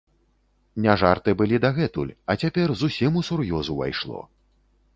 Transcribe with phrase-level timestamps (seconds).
[0.85, 4.27] Не жарты былі дагэтуль, а цяпер зусім усур'ёз увайшло.